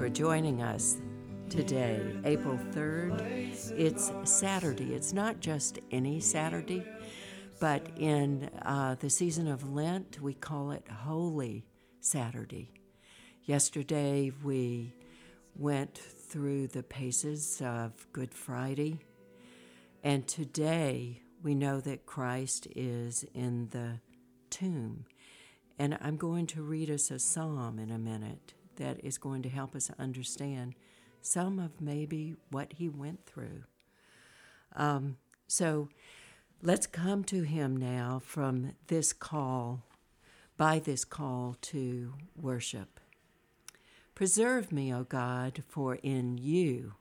[0.00, 0.96] for joining us
[1.50, 3.20] today, April 3rd.
[3.76, 4.94] It's Saturday.
[4.94, 6.82] It's not just any Saturday,
[7.60, 11.66] but in uh, the season of Lent, we call it Holy
[12.00, 12.72] Saturday.
[13.44, 14.94] Yesterday, we
[15.54, 19.00] went through the paces of Good Friday,
[20.02, 24.00] and today we know that Christ is in the
[24.48, 25.04] tomb.
[25.78, 29.48] And I'm going to read us a psalm in a minute that is going to
[29.48, 30.74] help us understand
[31.20, 33.64] some of maybe what he went through.
[34.74, 35.90] Um, so
[36.62, 39.84] let's come to him now from this call,
[40.56, 42.98] by this call to worship.
[44.14, 46.94] Preserve me, O God, for in you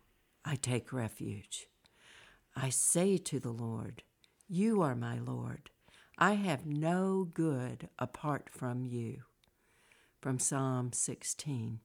[0.44, 1.68] I take refuge.
[2.56, 4.04] I say to the Lord,
[4.48, 5.70] You are my Lord.
[6.18, 9.24] I have no good apart from you.
[10.20, 11.80] From Psalm 16.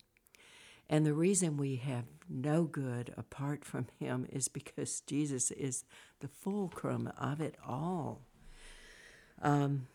[0.88, 5.84] And the reason we have no good apart from him is because Jesus is
[6.20, 8.22] the fulcrum of it all.
[9.40, 9.86] Um,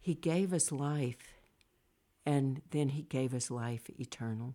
[0.00, 1.34] he gave us life,
[2.24, 4.54] and then he gave us life eternal.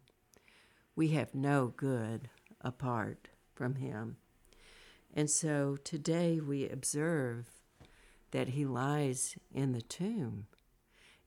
[0.95, 2.29] We have no good
[2.61, 4.17] apart from him.
[5.13, 7.45] And so today we observe
[8.31, 10.47] that he lies in the tomb,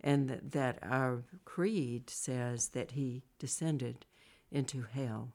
[0.03, 4.07] and that our creed says that he descended
[4.51, 5.33] into hell,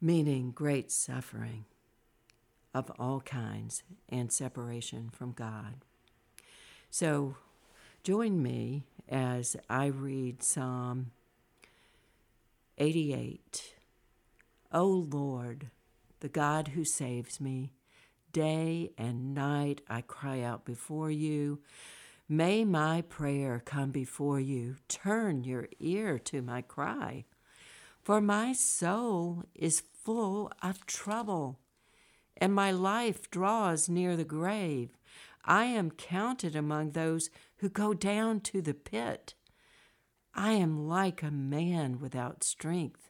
[0.00, 1.64] meaning great suffering
[2.72, 5.76] of all kinds and separation from God.
[6.90, 7.36] So
[8.02, 11.10] join me as I read Psalm
[12.78, 13.74] 88.
[14.72, 15.70] O Lord,
[16.20, 17.72] the God who saves me,
[18.32, 21.60] Day and night I cry out before you.
[22.28, 24.76] May my prayer come before you.
[24.88, 27.24] Turn your ear to my cry.
[28.02, 31.60] For my soul is full of trouble,
[32.36, 34.96] and my life draws near the grave.
[35.44, 39.34] I am counted among those who go down to the pit.
[40.34, 43.08] I am like a man without strength.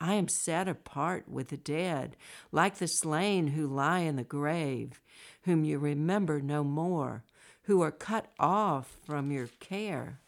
[0.00, 2.16] I am set apart with the dead,
[2.50, 5.00] like the slain who lie in the grave,
[5.42, 7.22] whom you remember no more,
[7.62, 10.20] who are cut off from your care.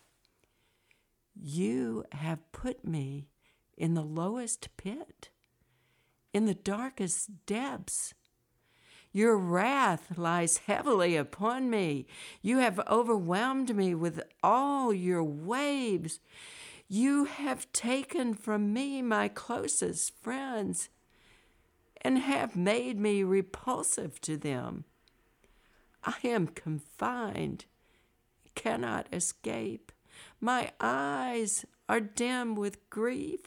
[1.34, 3.28] You have put me
[3.76, 5.30] in the lowest pit,
[6.32, 8.14] in the darkest depths.
[9.12, 12.06] Your wrath lies heavily upon me.
[12.42, 16.20] You have overwhelmed me with all your waves.
[16.88, 20.88] You have taken from me my closest friends
[22.00, 24.84] and have made me repulsive to them.
[26.04, 27.64] I am confined,
[28.54, 29.90] cannot escape.
[30.40, 33.40] My eyes are dim with grief.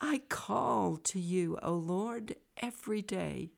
[0.00, 3.50] I call to you, O Lord, every day.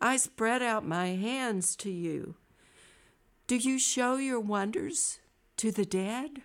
[0.00, 2.36] I spread out my hands to you.
[3.46, 5.18] Do you show your wonders
[5.56, 6.42] to the dead?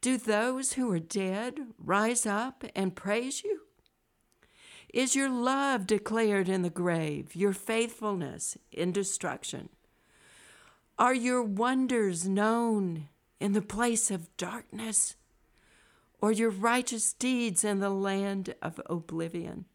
[0.00, 3.57] Do those who are dead rise up and praise you?
[4.92, 9.68] Is your love declared in the grave, your faithfulness in destruction?
[10.98, 15.16] Are your wonders known in the place of darkness,
[16.20, 19.66] or your righteous deeds in the land of oblivion?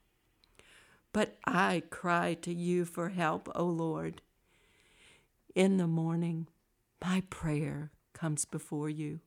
[1.14, 4.24] But I cry to you for help, O Lord.
[5.54, 6.48] In the morning,
[7.06, 9.20] my prayer comes before you.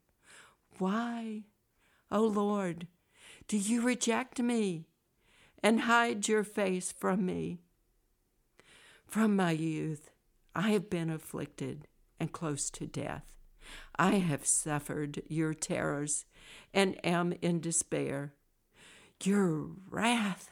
[0.79, 1.45] Why,
[2.11, 2.89] O Lord,
[3.47, 4.87] do you reject me
[5.63, 7.59] and hide your face from me?
[9.07, 10.11] From my youth,
[10.55, 11.87] I have been afflicted
[12.19, 13.25] and close to death.
[13.99, 16.25] I have suffered your terrors
[16.73, 18.35] and am in despair.
[19.23, 20.51] Your wrath,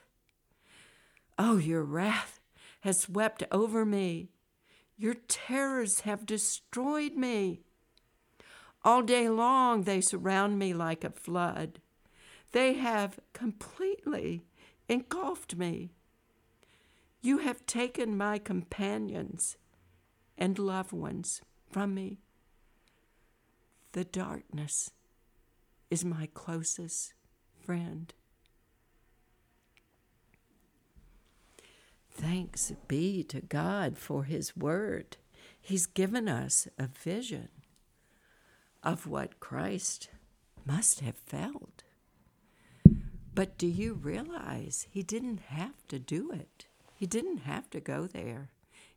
[1.39, 2.41] oh, your wrath
[2.81, 4.31] has swept over me.
[4.97, 7.61] Your terrors have destroyed me.
[8.85, 11.81] All day long, they surround me like a flood.
[12.53, 14.45] They have completely
[14.89, 15.93] engulfed me.
[17.21, 19.57] You have taken my companions
[20.37, 21.41] and loved ones
[21.71, 22.19] from me.
[23.93, 24.91] The darkness
[25.91, 27.15] is my closest
[27.65, 28.13] friend.
[32.11, 35.17] Thanks be to God for His Word.
[35.61, 37.49] He's given us a vision
[38.83, 40.11] of what Christ
[40.65, 41.74] must have felt.
[43.35, 46.67] But do you realize he didn't have to do it?
[46.95, 48.51] He didn't have to go there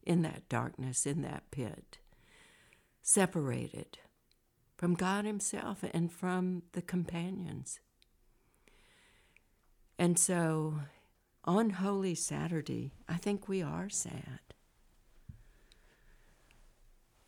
[0.04, 1.98] in that darkness, in that pit,
[3.02, 3.98] separated
[4.78, 7.80] from God Himself and from the companions.
[9.98, 10.82] And so
[11.44, 14.40] on Holy Saturday, I think we are sad.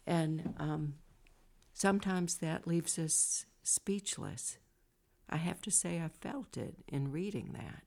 [0.05, 0.95] And um,
[1.73, 4.57] sometimes that leaves us speechless.
[5.29, 7.83] I have to say, I felt it in reading that.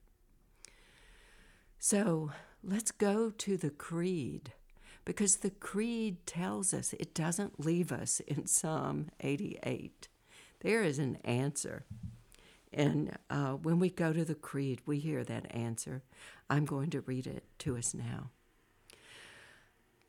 [1.78, 2.30] So
[2.62, 4.52] let's go to the Creed
[5.04, 10.08] because the Creed tells us it doesn't leave us in Psalm 88.
[10.60, 11.84] There is an answer.
[12.72, 16.02] And uh, when we go to the Creed, we hear that answer.
[16.48, 18.30] I'm going to read it to us now.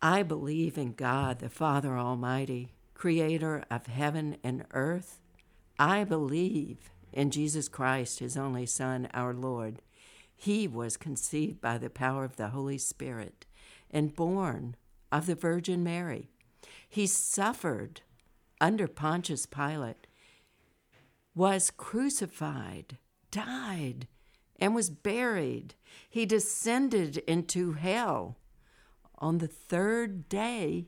[0.02, 5.20] I believe in God, the Father Almighty, creator of heaven and earth.
[5.80, 9.82] I believe in Jesus Christ, his only Son, our Lord.
[10.36, 13.46] He was conceived by the power of the Holy Spirit
[13.92, 14.76] and born
[15.12, 16.30] of the Virgin Mary.
[16.90, 18.02] He suffered
[18.60, 20.08] under Pontius Pilate,
[21.36, 22.98] was crucified,
[23.32, 24.08] died,
[24.60, 25.76] and was buried.
[26.10, 28.38] He descended into hell.
[29.20, 30.88] On the third day,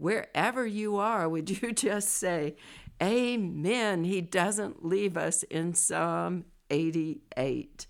[0.00, 2.56] Wherever you are, would you just say,
[3.02, 4.04] Amen?
[4.04, 7.86] He doesn't leave us in Psalm 88.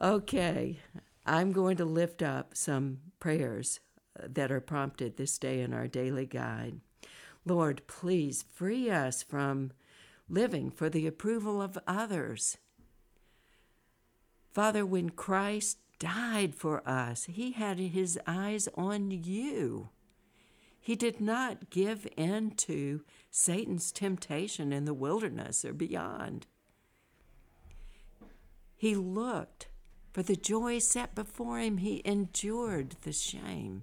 [0.00, 0.78] Okay,
[1.26, 3.80] I'm going to lift up some prayers
[4.18, 6.80] uh, that are prompted this day in our daily guide.
[7.44, 9.72] Lord, please free us from
[10.30, 12.56] living for the approval of others.
[14.54, 19.90] Father, when Christ died for us, he had his eyes on you.
[20.88, 26.46] He did not give in to Satan's temptation in the wilderness or beyond.
[28.74, 29.68] He looked
[30.14, 33.82] for the joy set before him, he endured the shame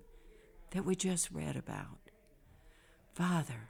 [0.72, 2.10] that we just read about.
[3.14, 3.70] Father,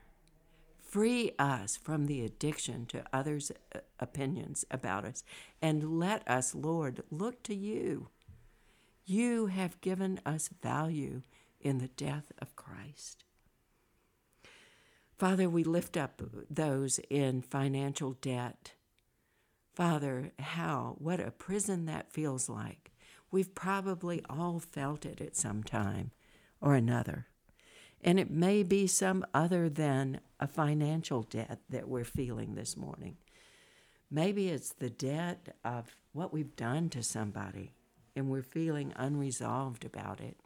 [0.82, 3.52] free us from the addiction to others'
[4.00, 5.26] opinions about us,
[5.62, 8.08] and let us, Lord, look to you.
[9.04, 11.24] You have given us value
[11.66, 13.26] in the death of Christ.
[15.18, 18.74] Father, we lift up those in financial debt.
[19.74, 22.92] Father, how, what a prison that feels like.
[23.32, 26.12] We've probably all felt it at some time
[26.62, 27.28] or another.
[28.02, 33.18] And it may be some other than a financial debt that we're feeling this morning.
[34.12, 37.74] Maybe it's the debt of what we've done to somebody
[38.16, 40.38] and we're feeling unresolved about it.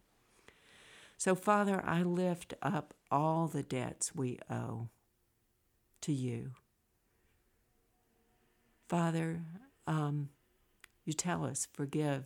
[1.20, 4.88] So, Father, I lift up all the debts we owe
[6.00, 6.52] to you.
[8.88, 9.42] Father,
[9.86, 10.30] um,
[11.04, 12.24] you tell us, forgive.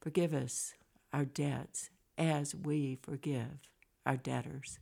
[0.00, 0.74] Forgive us
[1.12, 3.58] our debts as we forgive
[4.06, 4.78] our debtors,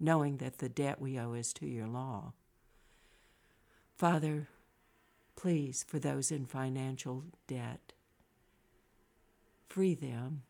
[0.00, 2.32] knowing that the debt we owe is to your law.
[3.94, 4.48] Father,
[5.36, 7.92] please, for those in financial debt,
[9.68, 10.44] free them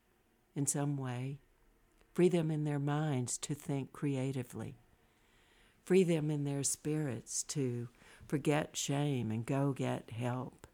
[0.59, 1.39] in some way.
[2.13, 4.81] Free them in their minds to think creatively.
[5.85, 7.89] Free them in their spirits to
[8.27, 10.67] forget shame and go get help.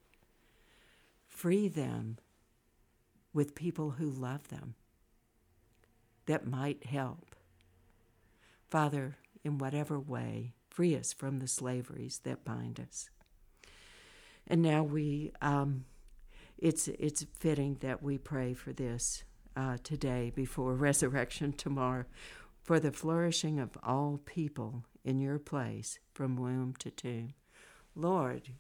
[1.28, 2.16] Free them
[3.34, 4.74] with people who love them
[6.26, 7.36] that might help.
[8.70, 13.10] Father, in whatever way, free us from the slaveries that bind us.
[14.46, 15.84] And now we, um,
[16.56, 19.24] it's it's fitting that we pray for this
[19.56, 22.04] uh, today before resurrection tomorrow,
[22.62, 27.34] for the flourishing of all people in your place from womb to tomb.
[27.94, 28.50] Lord,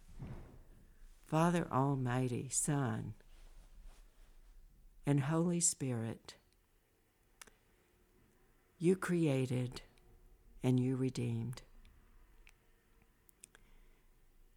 [1.26, 3.14] Father Almighty, Son,
[5.06, 6.34] and Holy Spirit,
[8.78, 9.80] you created
[10.62, 11.62] and you redeemed.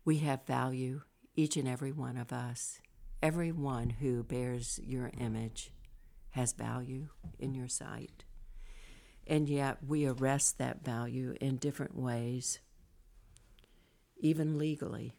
[0.03, 1.01] We have value,
[1.35, 2.79] each and every one of us.
[3.21, 5.71] Everyone who bears your image
[6.31, 8.23] has value in your sight.
[9.25, 12.59] And yet we arrest that value in different ways,
[14.17, 15.13] even legally.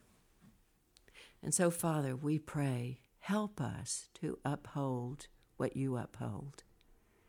[1.42, 5.26] And so, Father, we pray Help us to uphold
[5.58, 6.62] what you uphold.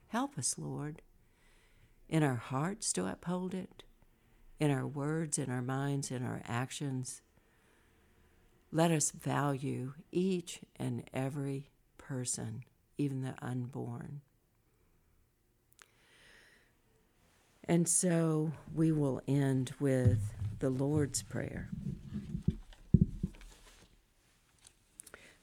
[0.07, 1.01] Help us, Lord,
[2.07, 3.83] in our hearts to uphold it,
[4.61, 7.21] in our words, in our minds, in our actions.
[8.71, 12.63] Let us value each and every person,
[12.99, 14.21] even the unborn.
[17.63, 21.69] And so we will end with the Lord's Prayer.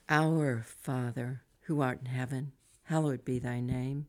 [0.08, 2.52] Our Father, who art in heaven,
[2.84, 4.06] hallowed be thy name.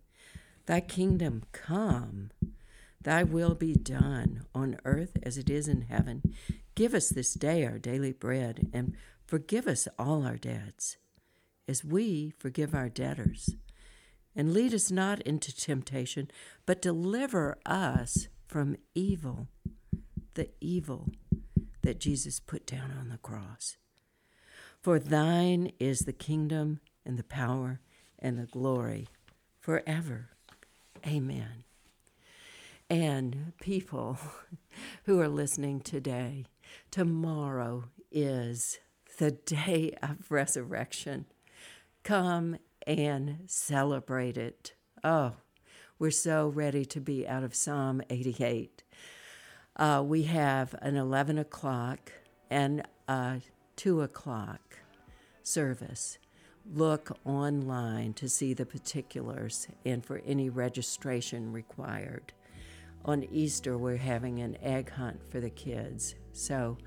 [0.66, 2.32] Thy kingdom come,
[3.02, 6.22] thy will be done on earth as it is in heaven.
[6.76, 10.98] Give us this day our daily bread, and forgive us all our debts,
[11.68, 13.56] as we forgive our debtors.
[14.36, 16.30] And lead us not into temptation,
[16.66, 19.48] but deliver us from evil,
[20.36, 21.10] the evil
[21.82, 23.78] that Jesus put down on the cross.
[24.82, 27.80] For thine is the kingdom and the power
[28.20, 29.08] and the glory
[29.60, 30.30] forever.
[31.06, 31.64] Amen.
[32.90, 34.18] And people
[35.06, 36.46] who are listening today,
[36.92, 38.80] tomorrow is
[39.18, 41.26] the day of resurrection.
[42.08, 42.56] Come
[42.88, 44.76] and celebrate it.
[45.04, 45.34] Oh,
[46.00, 48.82] we're so ready to be out of Psalm 88.
[49.76, 52.14] Uh, we have an 11 o'clock
[52.50, 53.42] and a
[53.76, 54.80] 2 o'clock
[55.44, 56.18] service
[56.74, 62.32] look online to see the particulars and for any registration required.
[63.04, 66.16] On Easter, we're having an egg hunt for the kids.
[66.32, 66.78] So,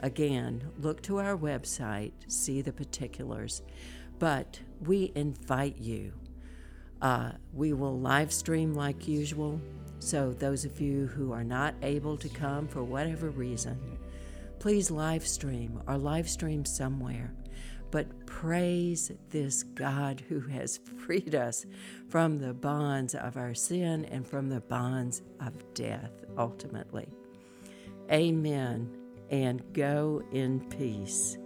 [0.00, 3.60] again, look to our website, see the particulars.
[4.20, 6.12] But we invite you.
[7.02, 9.60] Uh, we will live stream like usual.
[9.98, 13.98] So, those of you who are not able to come for whatever reason,
[14.60, 17.34] please live stream or live stream somewhere
[17.90, 21.66] but praise this God who has freed us
[22.08, 27.08] from the bonds of our sin and from the bonds of death, ultimately.
[28.10, 28.96] Amen.
[29.30, 31.38] And go in peace.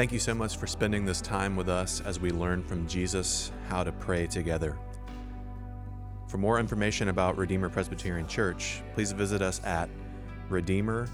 [0.00, 3.52] Thank you so much for spending this time with us as we learn from Jesus
[3.68, 4.78] how to pray together.
[6.26, 9.90] For more information about Redeemer Presbyterian Church, please visit us at
[10.48, 11.10] redeemerws.org.